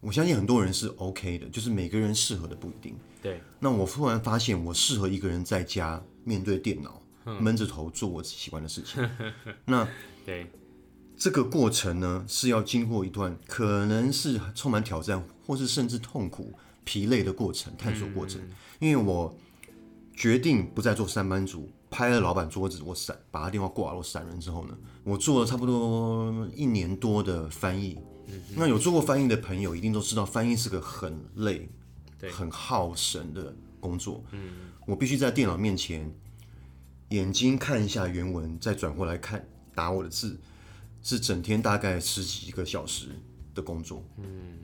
[0.00, 2.96] 我相信很多人是 OK 的，就是每个人适合的不一定。
[3.20, 3.40] 对。
[3.60, 7.02] 那我突然发现，我适合一个人在家面对电脑，
[7.38, 9.06] 闷着头做我喜欢的事情。
[9.66, 9.86] 那
[10.24, 10.50] 对
[11.16, 18.40] 这个过程呢，是要经过一段可能是充满挑战，或是甚至痛苦、疲累的过程，探索过程。
[18.40, 19.36] 嗯、因为我
[20.16, 21.70] 决定不再做上班族。
[21.92, 24.74] 拍了老板桌子，我闪，把他电话挂了，我闪人之后呢，
[25.04, 31.68] 我做了差不多一年多的翻译，嗯、那有做过翻译的朋友一定都知道，翻译是个很累、
[32.32, 34.24] 很耗神的工作。
[34.30, 36.10] 嗯，我必须在电脑面前，
[37.10, 40.40] 眼睛看一下原文，再转过来看打我的字，
[41.02, 43.08] 是整天大概十几个小时
[43.54, 44.02] 的工作。
[44.16, 44.61] 嗯。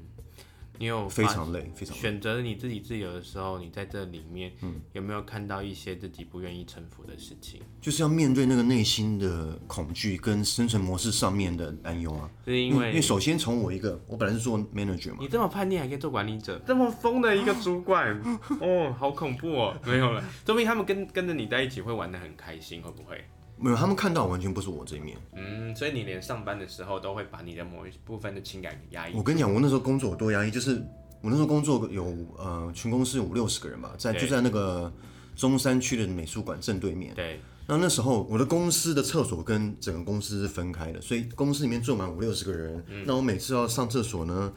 [0.79, 1.97] 你有非常累，非常。
[1.97, 7.61] 选择你自己自由的时候，你在这里面，嗯，有没有看到一些自己不愿意臣服的事情？
[7.81, 12.31] 就是要面对那个内心的恐惧跟生存模式上面的担忧啊。
[12.45, 15.19] 是因为，因为首先从我一个，我本来是做 manager 嘛。
[15.21, 18.21] 你这么叛逆还可以做管理者，这么疯的一个主管，
[18.61, 19.77] 哦，好恐怖哦。
[19.85, 23.23] 没有了， 说明他们跟跟着你在一起会玩的很开心，会不会？
[23.61, 25.19] 没有，他们看到完全不是我这一面。
[25.35, 29.15] 嗯，所以你连上班的时候都会把你的某一部分的情感给压抑。
[29.15, 30.83] 我跟你讲，我那时候工作有多压抑，就是
[31.21, 32.05] 我那时候工作有
[32.37, 34.93] 呃，全公司有五六十个人吧，在就在那个
[35.35, 37.13] 中山区的美术馆正对面。
[37.15, 37.41] 对。
[37.67, 42.85] 那那时候我的公司的厕所跟整个公司是分开的，所以公司里面坐满五六十个人。
[42.89, 43.05] 嗯。
[43.07, 44.53] 那我每次要上厕所呢，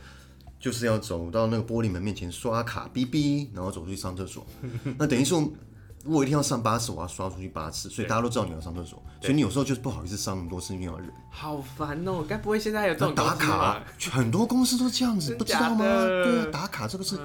[0.60, 4.46] 就是要走到那个玻璃门面前刷卡，哔哔，然后走出去上厕所。
[4.98, 5.52] 那等于说。
[6.04, 11.08] 如果一天要上八次，我要刷出去八次，所以大家都知道你要上厕所，所以你有时候就是不好意思上那么多次，因为要忍。
[11.30, 12.26] 好烦哦！
[12.28, 13.84] 该不会现在还有这种打卡？
[14.12, 15.86] 很多公司都这样子，不知道吗？
[15.86, 17.18] 对啊，打卡这个是。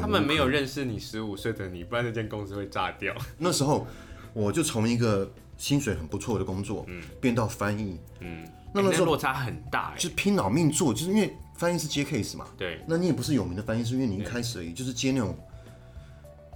[0.00, 3.14] 他们没有认识你十五岁的你，不然那间公司会炸掉。
[3.38, 3.86] 那时候
[4.34, 15.34] 我就从一个薪水很不错的工作，嗯，变到翻译，嗯，那个时候落差很大，就是拼老命做，就是因为翻译是接 case 嘛，对，那你也不是有名的翻译是，因为你一开始而已，就是接那种。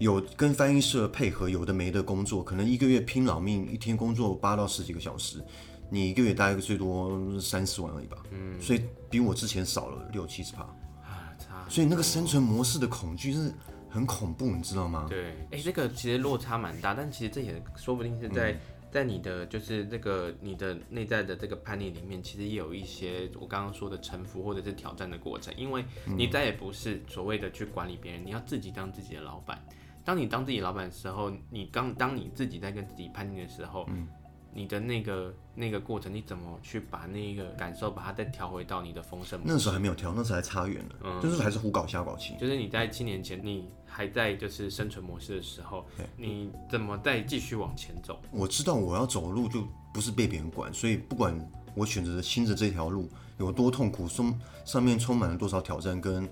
[0.02, 5.40] 有跟翻译社配合，有的没的工作，可能一个月拼老命，一天工作八到十几个小时，
[5.88, 8.16] 你一个月大概最多三四万而已吧。
[8.32, 10.62] 嗯，所以比我之前少了六七十趴。
[11.04, 11.64] 啊，差。
[11.68, 13.54] 所以那个生存模式的恐惧是
[13.88, 15.06] 很恐怖，你知道吗？
[15.08, 18.60] 对，哎、欸，这个其实落差蛮大，但其实这也说不定是在、嗯、
[18.90, 29.64] 在你的就是这个你的内在的这个叛逆里面，其实也有一些我刚刚说的臣服或者是挑战的过程，因为你再也不是所谓的去管理别人，你要自己当自己的老板。
[30.04, 34.06] 当你当自己老板的时候，你刚当你自己在跟自己叛逆的时候，嗯，
[34.52, 39.40] 你的那个那个过程，你怎么去把那个感受，把它再调回到你的丰盛？
[39.44, 42.34] 那时候还没有调，那时候还差远了，嗯，就是还是胡搞瞎搞期。
[42.38, 45.86] 就是你在七年前，你还在就是生存模式的时候，
[46.16, 48.20] 你怎么再继续往前走？
[48.32, 51.34] 我知道我要走的路就不是被别人管，所以不管
[51.74, 56.28] 我选择的新的这条路有多痛苦，上上面充满了多少挑战，跟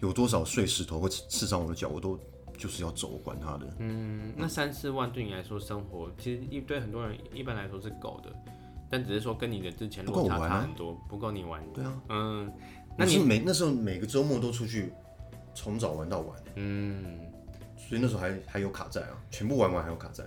[0.00, 2.18] 有多少碎石头会刺伤我的脚，我都。
[2.60, 3.66] 就是要走，管他的。
[3.78, 8.30] 嗯，那三四万对你来说生活，其实一对很多人一般来说是够的，
[8.90, 11.62] 但只是说跟你的之前落差差很多，不够你玩。
[11.72, 12.52] 对啊，嗯，
[12.98, 14.92] 那你每那时候每个周末都出去，
[15.54, 16.38] 从早玩到晚。
[16.56, 17.18] 嗯，
[17.78, 20.22] 所以那时候还还有卡债啊，全部玩完还有卡债。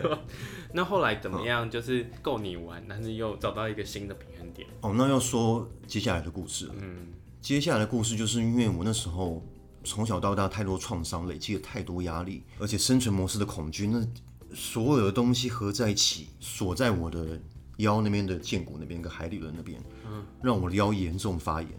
[0.72, 1.70] 那后来怎么样？
[1.70, 4.66] 就是够你玩，但是又找到一个新的平衡点。
[4.80, 6.70] 哦，那要说接下来的故事。
[6.80, 7.08] 嗯，
[7.42, 9.44] 接下来的故事就是因为我那时候。
[9.88, 14.06] 从小到大太多创伤，累积了太多压力，而且生存模式的恐惧，那
[14.54, 17.40] 所有的东西合在一起，锁在我的
[17.78, 21.70] 腰那边的荐骨那边跟海底轮那边，嗯，让我的腰严重发炎。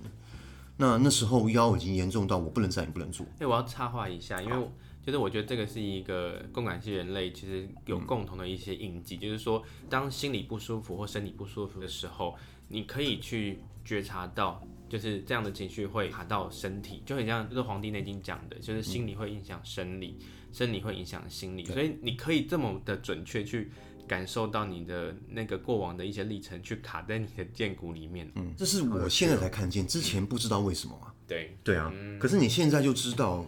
[0.76, 3.26] 那那时候腰已经严重到我不能站也不能坐。
[3.39, 4.72] 哎，我要插话一下，因为
[5.06, 12.36] 就是我觉得这个是一个共感系人类其实有共同的一些印记，嗯，就是说当心里不舒服或身体不舒服的时候，
[12.69, 14.62] 你可以去觉察到。
[14.89, 23.71] 就是这样的情绪会卡到身体，就很像就是《黄帝内经》讲的，就是心理会影响生理，嗯、生理会影响心理，所以你可以这么的准确去
[24.08, 28.30] 感受到你的那个过往的一些历程，去卡在你的剑骨里面。
[28.36, 31.13] 嗯，这是我现在才看见，之前不知道为什么啊。
[31.28, 31.56] 对。
[31.63, 33.45] 对啊、嗯，可是你现在就知道，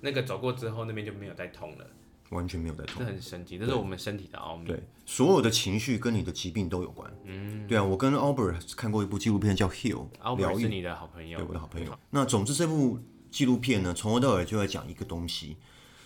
[0.00, 1.90] 那个走过之后，那边就没有再痛了。
[2.30, 4.66] 完全没有在痛，这很神奇，这是我们身体的奥秘。
[4.66, 7.10] 对，所有的情绪跟你的疾病都有关。
[7.24, 11.96] 嗯，对啊，我跟 Albert 看过一部纪录片叫《Heal》，Albert 是你的好朋友，对，我的好朋友。
[12.10, 12.98] 那总之这部
[13.30, 15.56] 纪录片呢，从头到尾就在讲一个东西，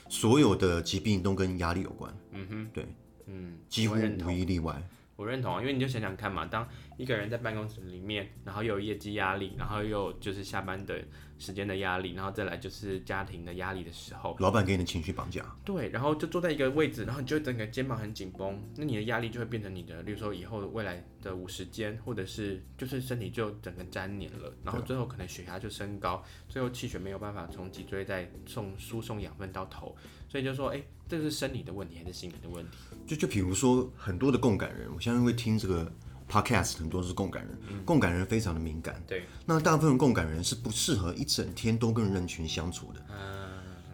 [0.09, 2.14] 所有的疾病都跟压力有关。
[2.33, 2.87] 嗯哼，对，
[3.26, 4.83] 嗯，几乎无一例外。
[5.20, 10.98] 我认同啊，因为你就想想看嘛，当一个人在办公室里面，然后又有业绩压力，然后又有就是下班的
[11.38, 15.44] 时间的压力，然后再来就是家庭的压力的时候，老板给你的情绪绑架。
[15.62, 29.94] 对，然后就坐在一个位置，然后你就整个肩膀很紧绷，那你的压力就会变成你的，比如说以后未来的五十肩，或者是就是身体就整个粘黏了，然后最后可能血压就升高，最后气血没有办法从脊椎再送输送养分到头。
[30.31, 32.77] 所以就说，哎、欸，这是生理的问题还是心理的问题？
[33.05, 35.90] 就就比如说，很多的共感人，我相信会听这个
[36.31, 39.03] podcast，很多是共感人、嗯，共感人非常的敏感。
[39.09, 43.05] 对，那大部分共感人是不适合一整天都跟人群相处的。
[43.11, 43.49] 嗯，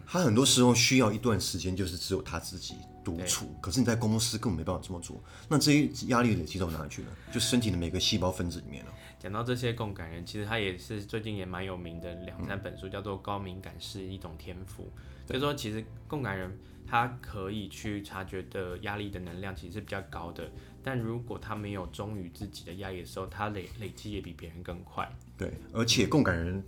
[0.05, 3.51] 他很多时候需要一段时间，就是只有他自己独处。
[3.59, 5.19] 可是你在公司根本没办法这么做。
[5.49, 7.07] 那这些压力累积到哪里去了？
[7.33, 8.91] 就身体的每个细胞分子里面了。
[9.19, 14.83] 讲到这些共感人，其实他也是最近也蛮有名的两三本书，嗯、叫做《高敏感是一种天赋》。
[15.27, 20.49] 就是说，其实共感人他可以去察觉的压力的能量其实是比较高的，
[20.83, 25.09] 但如果他没有忠于自己的压力的时候，他累累积也比别人更快。
[25.37, 26.63] 对，而且共感人。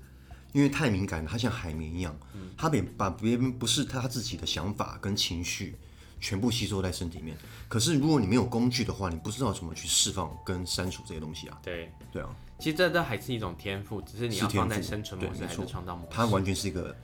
[0.51, 2.19] 因为太敏感了，他像海绵一样，
[2.57, 5.75] 他别把别人不是他自己的想法跟情绪
[6.19, 7.37] 全部吸收在身体里面。
[7.67, 11.59] 可是如果你没有工具的话，你不知道怎么去释放跟删除这些东西啊。
[11.63, 12.29] 对，对啊。
[12.59, 16.09] 其实这都还是一种天赋，只是你要放在生存模式还是创造模式。
[16.11, 16.95] 它完全是一个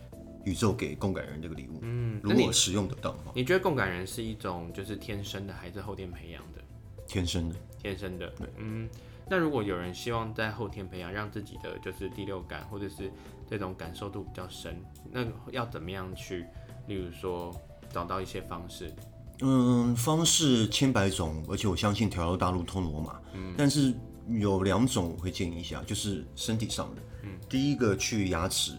[0.43, 1.79] 宇宙给共感人这个礼物。
[1.81, 3.31] 嗯，如果使用得到的话。
[3.33, 6.61] 你觉得共感人是一种就是天生的还是后天培养的？
[7.07, 8.27] 天生的，天生的。
[8.31, 8.89] 对，嗯。
[9.27, 13.11] 那如果有人希望在后天培养，让自己的就是第六感或者是
[13.49, 14.79] 这种感受度比较深，
[15.11, 16.45] 那要怎么样去？
[16.87, 17.51] 例如说
[17.95, 18.93] 找到一些方式。
[19.39, 23.17] 嗯，方式千百种，而且我相信条条大路通罗马。
[23.33, 23.93] 嗯，但是
[24.27, 27.01] 有两种我会建议一下，就是身体上的。
[27.23, 28.73] 嗯，第一个去牙齿，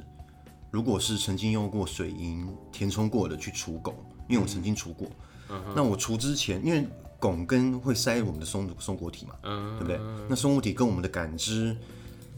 [0.70, 3.94] 如果是曾经用过水银填充过的去除汞，
[4.28, 5.08] 因为我曾经除过。
[5.48, 6.86] 嗯，那我除之前，因为。
[7.18, 9.98] 汞跟会塞我们的松松果体嘛，嗯，对不对？
[10.28, 11.74] 那松果体跟我们的感知、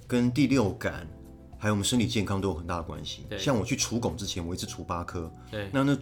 [0.06, 1.04] 跟第六感，
[1.58, 3.26] 还有我们身体健康都有很大的关系。
[3.28, 5.28] 对，像我去除汞之前，我一直除八颗。
[5.50, 5.98] 对，那那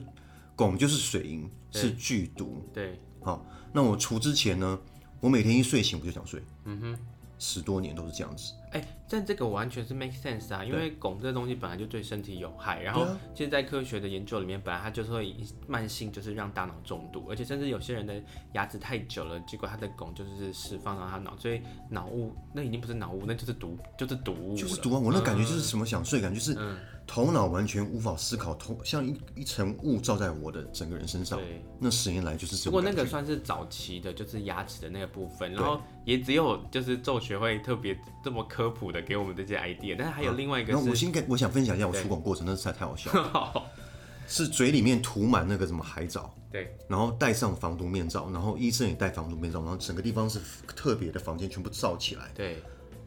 [0.56, 2.68] 汞就是水银，是剧毒。
[2.72, 4.78] 对，好，那我除之前呢，
[5.20, 6.42] 我每天一睡醒我就想睡。
[6.64, 6.98] 嗯哼。
[7.38, 18.14] 十多年都是这样子，哎、欸，但这个完全是 make sense 啊，因为汞这个东西本来就对身体有害，然后其实，在科学的研究里面，本来它就是会慢性就是让大脑中毒，而且甚至有些人的
[18.54, 24.98] 牙齿太久了，结果他的汞就是释放到他脑，所以脑雾那已经不是脑雾，那就是毒，就是毒物，就是毒啊！
[24.98, 26.58] 我那感觉就是什么想睡，感觉就是。
[26.58, 31.38] 嗯头脑完全无法思考，头像一一层雾罩在我的整个人身上。
[31.38, 32.64] 对，那十年来就是这。
[32.64, 40.78] 不过那个算是早期的，就是牙齿的那个部分，然后也只有就是咒学会特别这么科普的给我们这些 idea，但是还有另外一个是。
[40.78, 43.62] 啊、我先跟我想分享一下我出广过程，那实在太好笑了。
[44.28, 52.60] 是嘴里面涂满那个什么海藻，对，然后戴上防毒面罩，然后医生也戴防毒面罩，然后整个地方是特别的房间全部罩起来，对。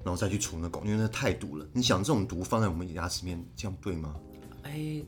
[0.04, 1.68] 然后再去除那汞，因为那太毒了。
[1.74, 4.16] 你想这种毒放在我们牙齿里面，这样对吗？
[4.64, 5.02] 哎，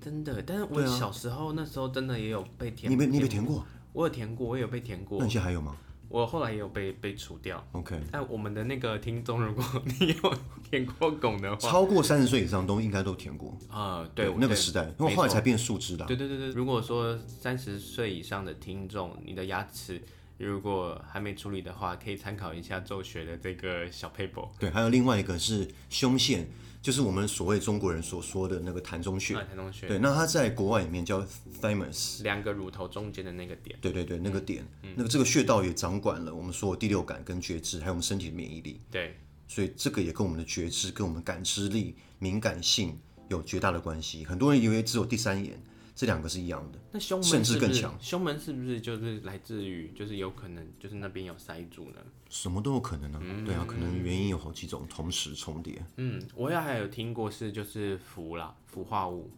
[0.00, 0.42] 真的。
[0.42, 2.90] 但是我小时候、啊、那时候真的也有被填。
[2.92, 3.64] 你被你被填过？
[3.92, 5.18] 我有填过，我也有被填过。
[5.18, 5.76] 那现在还有吗？
[6.08, 7.64] 我后来也有被被除掉。
[7.72, 8.00] OK。
[8.12, 9.64] 但我们的那个听众，如果
[9.98, 10.34] 你有
[10.70, 13.56] 填过汞的话，超过三十岁以上都应该都填过。
[13.68, 16.04] 啊、呃，对，那个时代，因为后来才变树脂的。
[16.04, 16.50] 对对对对。
[16.50, 20.02] 如果说三十岁以上的听众，你的牙齿。
[20.38, 24.48] 如果还没处理的话，可以参考一下周学的这个小 paper。
[24.58, 26.48] 对，还有另外一个是胸腺，
[26.82, 29.34] 就是我们所谓中国人所说的那个膻中穴。
[29.36, 29.86] 膻中穴。
[29.86, 31.24] 对，那它在国外里面叫
[31.60, 33.78] thymus，两个乳头中间的那个点。
[33.80, 38.80] 对对对，那个点，嗯、那个这个穴道也掌管了我们所有第六感跟觉知，还有我们身体的免疫力。
[38.90, 39.16] 对，
[39.46, 44.24] 所以这个也跟我们的觉知、跟我们感知力、敏感性有绝大的关系。
[44.24, 45.62] 很多人以为只有第三眼。
[45.94, 47.94] 这两个是一样的，那胸门甚至更强？
[48.00, 51.98] 胸门是不是就是来自于，就是有可能就是那边有塞住呢？
[52.28, 53.22] 什么都有可能呢、啊。
[53.24, 55.80] 嗯、对啊，可能原因有好几种，同时重叠。
[55.96, 59.30] 嗯，我也还有听过是就是氟啦，氟化物。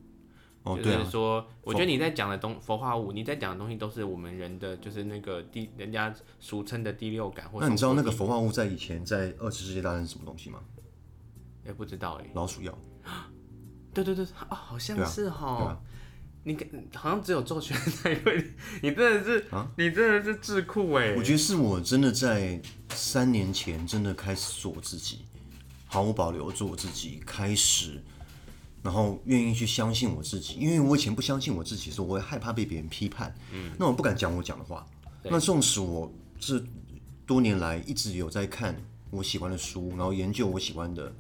[0.63, 0.99] 哦，对啊。
[0.99, 7.47] 就是说，我觉得你在讲的东氟化物，你在讲的东西都是我们人的，就是那个第人家俗称的第六感。
[7.51, 10.61] 或那你知道那个氟化物在以前在二次世界大战是什么东西吗？
[11.67, 12.31] 也不知道哎、欸。
[12.33, 12.77] 老鼠药。
[13.93, 15.79] 对对对啊、哦，好像是哈。
[16.47, 16.57] 你
[16.95, 21.13] 好像只有咒学才会，你真的是，啊、你真的是智库哎！
[21.17, 25.25] 我觉得是我真的在三年前真的开始做我自己，
[25.87, 28.01] 毫无保留做我自己，开始，
[28.81, 34.87] 然后愿意去相信我自己，因为我以前不相信我自己的时候，我会害怕被别人批判，嗯，那我不敢讲我讲的话。
[35.25, 36.63] 那纵使我这
[37.27, 38.81] 多年来一直有在看
[39.11, 41.13] 我喜欢的书，然后研究我喜欢的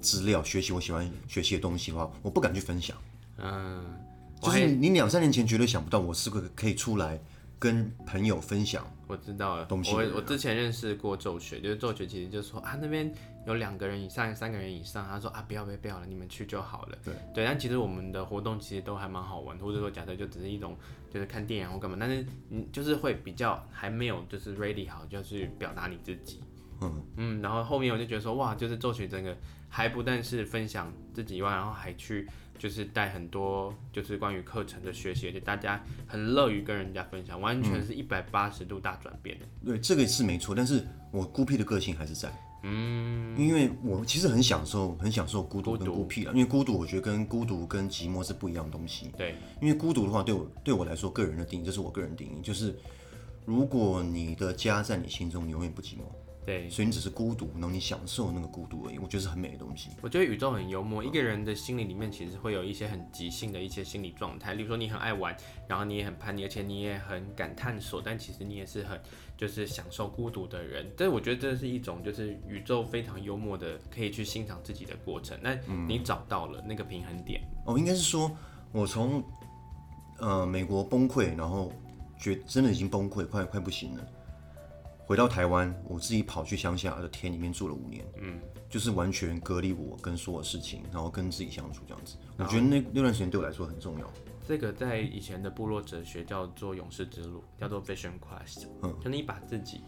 [0.00, 2.96] 资料，学习我喜欢学习的东西的话，我不敢去分享，
[3.38, 4.01] 嗯。
[4.42, 7.20] 就是你两三年前绝对想不到我是个可以出来
[7.58, 8.84] 跟朋友分享。
[9.06, 13.12] 我知道了，我我之前认识过咒学，就是咒学其实就是说啊，那边
[13.46, 16.98] 有两个人以上、三个人以上，他说啊，不要不要不要了，你们去就好了。
[17.04, 20.76] 对对，但其实我们的活动其实都还蛮好玩，或者说假设就只是一种
[21.12, 26.42] 就是看电影或干嘛，但是你就是会比较还没有就是 ready 好，就是表达你自己。
[26.80, 29.36] 嗯嗯，然后后面我就觉得说哇，就是咒学整个
[29.68, 32.26] 还不但是分享自己以外，然后还去。
[32.62, 39.46] 就是带很多，就是关于课程的学习，而且大家很乐于跟人家分享，完全是一百八十度大转变的。
[39.64, 42.32] 对，这个是没错，但是我孤僻的个性还是在。
[42.62, 46.30] 嗯，因为我其实很享受，很享受孤独跟孤僻了。
[46.34, 49.10] 因为孤独，我觉得跟孤独跟寂寞是不一样的东西。
[49.18, 52.78] 对，因为孤独的话，对我对我来说，个人的定义，这是我个人定义，就是
[53.44, 56.02] 如果你的家在你心中，你永远不寂寞。
[56.44, 58.98] 对，所以你只是孤独，然后你享受那个孤独而已。
[58.98, 59.90] 我觉得是很美的东西。
[60.00, 65.36] 我觉得宇宙很幽默，一个人的心理里面其实会有一些很即兴的一些心理状态，例如说你很爱玩，
[65.68, 69.00] 然后你也很叛逆，而且你也很敢探索，但其实你也是很
[69.36, 70.90] 就是享受孤独的人。
[70.96, 75.38] 但是我觉得这是一种就是宇宙非常幽默的，可以去欣赏自己的过程。
[75.40, 75.54] 那
[75.86, 77.40] 你找到了那个平衡点？
[77.58, 78.28] 嗯、哦，应该是说
[78.72, 79.22] 我从
[80.18, 81.72] 呃美国崩溃，然后
[82.18, 84.04] 觉真的已经崩溃，快快不行了。
[85.12, 92.16] 回到台湾，我自己跑去乡下的田里面住了五年，嗯，就是完全隔离我跟所有事情，然后跟自己相处这样子。
[92.38, 94.10] 我觉得那那段时间对我来说很重要。
[94.48, 99.82] 这个在以前的部落哲学叫做勇士之路，叫做 Vision Quest，嗯，就你把自己。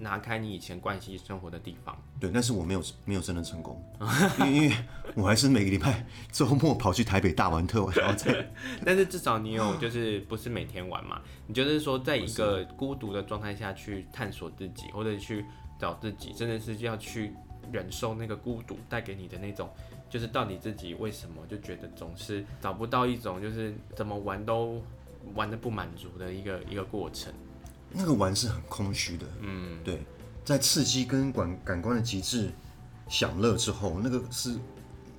[0.00, 3.82] 拿开你以前惯习生活的地方，对，但是我没有没有真的成功，
[4.46, 4.72] 因为
[5.14, 8.50] 我还是每个礼拜周末跑去台北大玩特玩，然后再，
[8.84, 15.44] 但是至少你有就是不是每天玩嘛，你就是说在一个孤独的状态下去探索自己，或者去
[15.78, 17.32] 找自己，真的是要去
[17.72, 19.68] 忍受那个孤独带给你的那种，
[20.08, 24.82] 就是到底自己为什么就觉得总是找不到一种就是怎么玩都
[25.34, 27.32] 玩的不满足的一个一个过程。
[27.90, 30.02] 那个玩是很空虚的，嗯，对，
[30.44, 32.50] 在刺激跟感感官的极致
[33.08, 34.54] 享乐之后，那个是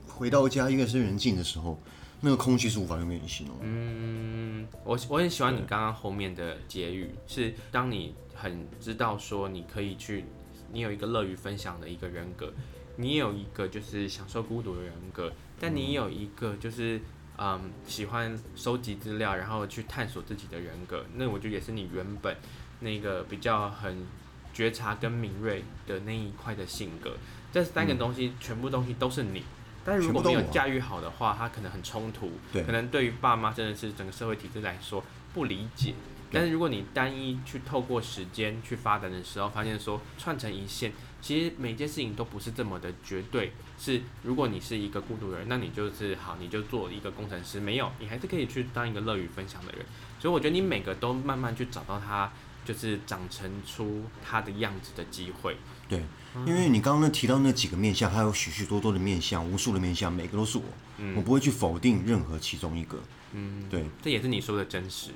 [0.08, 1.80] 回到家一个是人静的时候，
[2.22, 3.58] 那个空虚是无法用言语形容。
[3.62, 10.26] 嗯，我我很喜欢你刚刚后面的结语，是当你很知道说你可以去，
[10.72, 12.54] 你有一个乐于分享的一个人格，
[12.98, 17.02] 你有一个就是享受孤独的人格，但你有一个就是
[17.38, 22.36] 嗯喜欢收集资料，然后去探索自己的人格，那我觉得也是你原本。
[22.80, 24.06] 那个比较很
[24.54, 27.18] 觉察跟敏锐的那一块的性格，
[27.52, 29.44] 这三个东西全部东西都是你，
[29.86, 35.94] 但是如果没有驾驭好的话，它可能很冲突，对，可能对于爸妈真的是整个社会体制来说不理解。
[36.32, 43.52] 但是如果你单一去透过时间去发展的时候，发现说串成一线，其实每件事情都不是这么的绝对。
[43.80, 49.84] 是如果你是一个孤独的人，那你就是好，你就做一个工程师，没有，你还是可以去当一个乐于分享的人。
[50.20, 52.32] 所以我觉得你每个都慢慢去找到它。
[52.70, 55.58] 就是长成出他的样子的机会。
[55.88, 56.04] 对，
[56.46, 60.64] 因为你刚刚那提到那几个面相，还有许许多多的面相，无数的面相，每个都是我。
[61.00, 63.02] 嗯，我不会去否定任何其中一个。
[63.34, 65.10] 嗯，对，这也是你说的真实，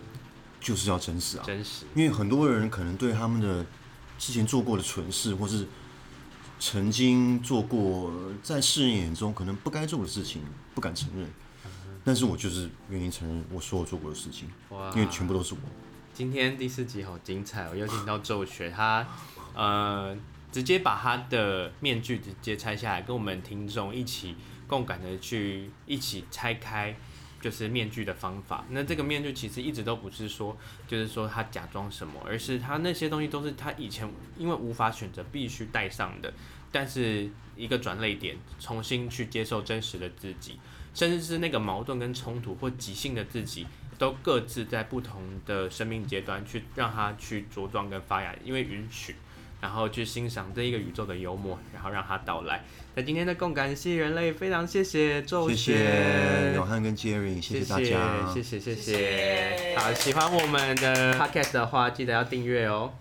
[0.60, 1.86] 就是要真实啊，真实。
[1.94, 3.64] 因为很多人可能对他们的
[4.18, 5.68] 之前做过的蠢事，或是
[6.60, 8.12] 曾经做过
[8.42, 10.42] 在世人眼中可能不该做的事情，
[10.74, 11.30] 不敢承认。
[12.04, 14.50] 但是我就是愿意承认我所有做过的事情，
[14.96, 15.60] 因为全部都是我。
[16.14, 19.04] 今天第四集好精彩，我又听到咒学他，
[19.56, 20.16] 呃，
[20.52, 24.36] 直接把他的面具直接拆下来，跟我们听众一起
[24.68, 26.96] 共感的去一起拆开，
[27.42, 28.64] 就是面具的方法。
[28.70, 30.56] 那这个面具其实一直都不是说，
[30.88, 36.32] 就是说他假装什么，而是他那些东西都是他以前因为无法选择必须戴上的，
[36.72, 40.60] 但是一个转捩点，重新去接受真实的自己，
[40.94, 43.66] 甚至是那个矛盾跟冲突或即兴的自己。
[44.04, 49.16] 都各自在不同的生命阶段去让它去茁壮跟发芽，因为允许，
[49.62, 52.66] 然后去欣赏这一个宇宙的幽默，然后让它到来。
[52.96, 59.78] 那今天的共感系人类非常谢谢咒学，谢谢永汉跟 Jerry，谢谢大家，谢谢谢谢，谢谢。
[59.78, 62.92] 好，喜欢我们的 Podcast 的话，记得要订阅哦。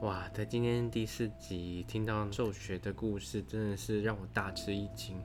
[0.00, 5.16] 哇，在今天第四集听到咒学的故事，真的是让我大吃一惊。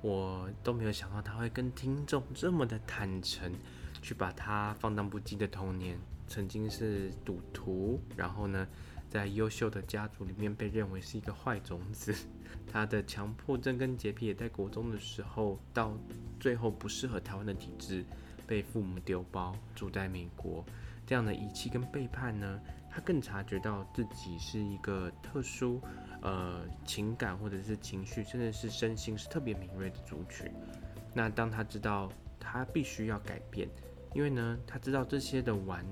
[0.00, 3.52] 我都没有想到他会跟听众这么的坦诚，
[4.00, 8.66] 去把他放荡不羁的童年，曾经是赌徒，然后呢，
[9.10, 12.14] 在优秀的家族里面被认为是一个坏种子，
[12.70, 15.92] 他的强迫症跟洁癖也在国中的时候，到
[16.38, 18.04] 最后不适合台湾的体制，
[18.46, 20.64] 被父母丢包，住在美国，
[21.04, 25.80] 这样的遗弃跟背叛呢，他更察觉到自己是一个特殊。
[26.22, 30.50] 呃，情感或者是情绪，甚至是身心是特别敏锐的族群。
[31.14, 33.68] 那当他知道他必须要改变，
[34.14, 35.84] 因为呢，他知道这些的玩，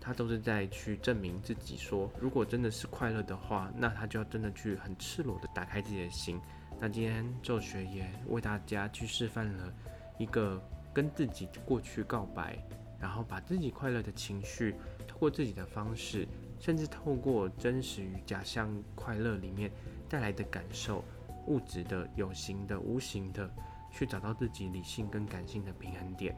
[0.00, 6.38] 他都是在去证明自己说，如果真的是快乐的话，那他就要真的去很赤裸的打开自己的心。
[6.78, 9.72] 那今天咒学也为大家去示范了
[10.18, 10.62] 一个
[10.92, 12.58] 跟自己过去告白，
[13.00, 14.74] 然后把自己快乐的情绪，
[15.06, 16.28] 透过自己的方式。
[16.58, 19.70] 甚至透过真实与假象快乐里面
[20.08, 21.04] 带来的感受，
[21.46, 23.50] 物质的、有形的、无形的，
[23.90, 26.36] 去找到自己理性跟感性的平衡点。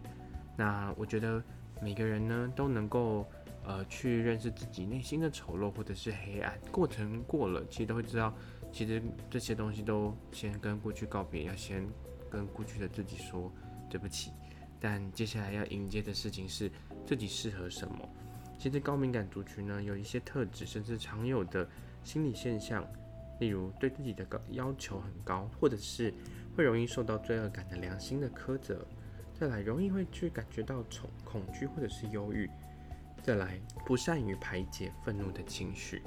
[0.57, 1.43] 那我觉得
[1.81, 3.27] 每个人呢都能够
[3.65, 6.59] 呃，去认识自己内心的丑陋或者是黑暗。
[6.71, 8.33] 过程过了，其实都会知道，
[8.73, 11.85] 其实这些东西都先跟过去告别，要先
[12.31, 13.53] 跟过去的自己说
[13.91, 14.31] 对不起。
[14.79, 16.71] 但接下来要迎接的事情是
[17.05, 18.09] 自己适合什么。
[18.59, 21.69] 其实高敏感族群呢，有一些特质，甚至常有的
[22.03, 22.87] 心理现象，
[23.39, 26.13] 例如对自己的高要求很高，或者是
[26.57, 28.87] 会容易受到罪恶感的良心的苛责。
[29.39, 32.49] 再来，容易会去感觉到恐恐惧或者是忧郁。
[33.23, 36.03] 再来，不善于排解愤怒的情绪。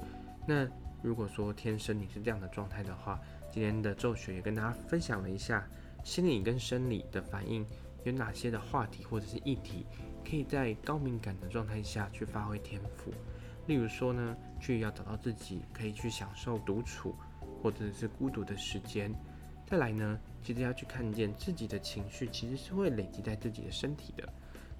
[0.46, 0.66] 那
[1.02, 3.20] 如果说天生你是这样的状态的话，
[3.50, 5.68] 今天的咒学也跟大家分享了一下
[6.02, 7.64] 心理跟生理的反应
[8.04, 9.86] 有哪些的话题或者是议题，
[10.24, 13.12] 可以在高敏感的状态下去发挥天赋。
[13.66, 17.14] 例如说呢，去要找到自己可以去享受独处
[17.62, 19.14] 或者是孤独的时间。
[19.66, 24.28] 再来呢，其实要去看见自己的情绪，其实是会累积在自己的身体的。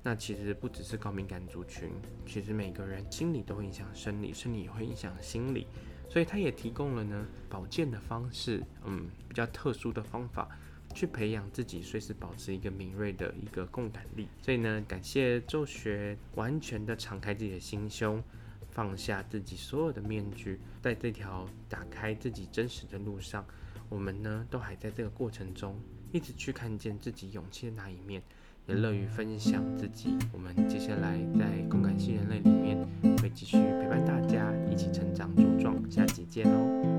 [0.03, 1.91] 那其实不只是高敏感族群，
[2.27, 5.67] 其实每个人心理都会影响生理，生理也会影响心理。
[6.09, 10.49] 所以他也提供了呢保健的方式，嗯，比较特殊的方法，
[10.95, 14.29] 去培养自己随时保持一个敏锐的一个共感力。
[14.43, 18.23] 所以呢感谢周学完全的敞开自己的心胸
[18.71, 23.45] 放下自己所有的面具在这条打开自己真实的路上
[23.89, 25.79] 我们呢都还在这个过程中
[26.13, 28.23] 一直去看见自己勇气的那一面
[28.67, 30.17] 也乐于分享自己。
[30.33, 32.79] 我们接下来在共感系人类里面
[33.19, 35.75] 会继续陪伴大家一起成长茁壮。
[35.91, 36.90] 下集见哦。